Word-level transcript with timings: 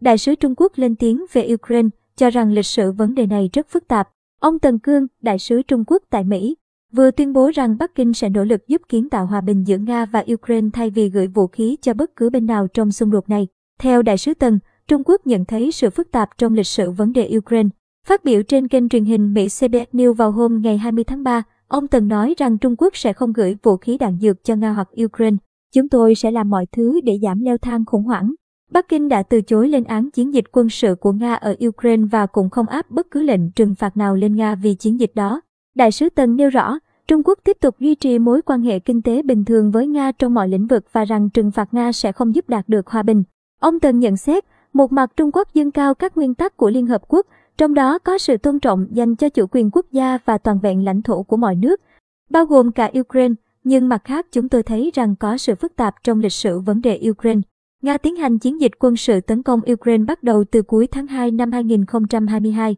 Đại 0.00 0.18
sứ 0.18 0.34
Trung 0.34 0.54
Quốc 0.56 0.72
lên 0.76 0.96
tiếng 0.96 1.24
về 1.32 1.48
Ukraine, 1.54 1.88
cho 2.16 2.30
rằng 2.30 2.52
lịch 2.52 2.66
sử 2.66 2.92
vấn 2.92 3.14
đề 3.14 3.26
này 3.26 3.50
rất 3.52 3.68
phức 3.68 3.88
tạp. 3.88 4.08
Ông 4.40 4.58
Tần 4.58 4.78
Cương, 4.78 5.06
đại 5.22 5.38
sứ 5.38 5.62
Trung 5.62 5.84
Quốc 5.86 6.02
tại 6.10 6.24
Mỹ, 6.24 6.56
vừa 6.92 7.10
tuyên 7.10 7.32
bố 7.32 7.50
rằng 7.54 7.76
Bắc 7.78 7.94
Kinh 7.94 8.14
sẽ 8.14 8.28
nỗ 8.28 8.44
lực 8.44 8.68
giúp 8.68 8.82
kiến 8.88 9.08
tạo 9.08 9.26
hòa 9.26 9.40
bình 9.40 9.64
giữa 9.66 9.78
Nga 9.78 10.06
và 10.06 10.24
Ukraine 10.32 10.68
thay 10.72 10.90
vì 10.90 11.08
gửi 11.08 11.26
vũ 11.26 11.46
khí 11.46 11.76
cho 11.82 11.94
bất 11.94 12.16
cứ 12.16 12.30
bên 12.30 12.46
nào 12.46 12.66
trong 12.74 12.92
xung 12.92 13.10
đột 13.10 13.28
này. 13.28 13.46
Theo 13.80 14.02
đại 14.02 14.18
sứ 14.18 14.34
Tần, 14.34 14.58
Trung 14.88 15.02
Quốc 15.04 15.26
nhận 15.26 15.44
thấy 15.44 15.72
sự 15.72 15.90
phức 15.90 16.10
tạp 16.10 16.28
trong 16.38 16.54
lịch 16.54 16.66
sử 16.66 16.90
vấn 16.90 17.12
đề 17.12 17.30
Ukraine. 17.36 17.68
Phát 18.06 18.24
biểu 18.24 18.42
trên 18.42 18.68
kênh 18.68 18.88
truyền 18.88 19.04
hình 19.04 19.34
Mỹ 19.34 19.46
CBS 19.48 19.94
News 19.94 20.12
vào 20.12 20.30
hôm 20.30 20.60
ngày 20.62 20.78
20 20.78 21.04
tháng 21.04 21.22
3, 21.22 21.42
ông 21.68 21.88
Tần 21.88 22.08
nói 22.08 22.34
rằng 22.38 22.58
Trung 22.58 22.76
Quốc 22.78 22.96
sẽ 22.96 23.12
không 23.12 23.32
gửi 23.32 23.56
vũ 23.62 23.76
khí 23.76 23.98
đạn 23.98 24.18
dược 24.20 24.44
cho 24.44 24.54
Nga 24.54 24.72
hoặc 24.72 24.88
Ukraine. 25.04 25.36
Chúng 25.74 25.88
tôi 25.88 26.14
sẽ 26.14 26.30
làm 26.30 26.50
mọi 26.50 26.66
thứ 26.72 27.00
để 27.04 27.18
giảm 27.22 27.40
leo 27.40 27.58
thang 27.58 27.84
khủng 27.84 28.04
hoảng. 28.04 28.34
Bắc 28.70 28.88
Kinh 28.88 29.08
đã 29.08 29.22
từ 29.22 29.40
chối 29.40 29.68
lên 29.68 29.84
án 29.84 30.10
chiến 30.10 30.34
dịch 30.34 30.44
quân 30.52 30.68
sự 30.70 30.94
của 30.94 31.12
Nga 31.12 31.34
ở 31.34 31.56
Ukraine 31.66 32.06
và 32.10 32.26
cũng 32.26 32.50
không 32.50 32.66
áp 32.66 32.90
bất 32.90 33.10
cứ 33.10 33.22
lệnh 33.22 33.50
trừng 33.50 33.74
phạt 33.74 33.96
nào 33.96 34.16
lên 34.16 34.36
Nga 34.36 34.54
vì 34.54 34.74
chiến 34.74 35.00
dịch 35.00 35.14
đó. 35.14 35.40
Đại 35.74 35.92
sứ 35.92 36.08
Tần 36.08 36.36
nêu 36.36 36.50
rõ, 36.50 36.78
Trung 37.08 37.22
Quốc 37.24 37.38
tiếp 37.44 37.56
tục 37.60 37.76
duy 37.78 37.94
trì 37.94 38.18
mối 38.18 38.42
quan 38.42 38.62
hệ 38.62 38.78
kinh 38.78 39.02
tế 39.02 39.22
bình 39.22 39.44
thường 39.44 39.70
với 39.70 39.86
Nga 39.86 40.12
trong 40.12 40.34
mọi 40.34 40.48
lĩnh 40.48 40.66
vực 40.66 40.84
và 40.92 41.04
rằng 41.04 41.30
trừng 41.30 41.50
phạt 41.50 41.74
Nga 41.74 41.92
sẽ 41.92 42.12
không 42.12 42.34
giúp 42.34 42.48
đạt 42.48 42.68
được 42.68 42.86
hòa 42.88 43.02
bình. 43.02 43.22
Ông 43.60 43.80
Tần 43.80 43.98
nhận 43.98 44.16
xét, 44.16 44.44
một 44.72 44.92
mặt 44.92 45.10
Trung 45.16 45.30
Quốc 45.32 45.54
dâng 45.54 45.70
cao 45.70 45.94
các 45.94 46.16
nguyên 46.16 46.34
tắc 46.34 46.56
của 46.56 46.70
Liên 46.70 46.86
Hợp 46.86 47.02
Quốc, 47.08 47.26
trong 47.58 47.74
đó 47.74 47.98
có 47.98 48.18
sự 48.18 48.36
tôn 48.36 48.60
trọng 48.60 48.86
dành 48.90 49.16
cho 49.16 49.28
chủ 49.28 49.46
quyền 49.50 49.70
quốc 49.72 49.86
gia 49.92 50.18
và 50.24 50.38
toàn 50.38 50.58
vẹn 50.58 50.84
lãnh 50.84 51.02
thổ 51.02 51.22
của 51.22 51.36
mọi 51.36 51.54
nước, 51.54 51.80
bao 52.30 52.46
gồm 52.46 52.72
cả 52.72 52.90
Ukraine, 53.00 53.34
nhưng 53.64 53.88
mặt 53.88 54.04
khác 54.04 54.26
chúng 54.32 54.48
tôi 54.48 54.62
thấy 54.62 54.90
rằng 54.94 55.16
có 55.16 55.36
sự 55.36 55.54
phức 55.54 55.76
tạp 55.76 55.94
trong 56.02 56.20
lịch 56.20 56.32
sử 56.32 56.58
vấn 56.60 56.80
đề 56.80 57.00
Ukraine. 57.10 57.40
Nga 57.82 57.98
tiến 57.98 58.16
hành 58.16 58.38
chiến 58.38 58.60
dịch 58.60 58.72
quân 58.78 58.96
sự 58.96 59.20
tấn 59.20 59.42
công 59.42 59.60
Ukraine 59.72 60.04
bắt 60.04 60.22
đầu 60.22 60.44
từ 60.44 60.62
cuối 60.62 60.86
tháng 60.86 61.06
2 61.06 61.30
năm 61.30 61.52
2022. 61.52 62.76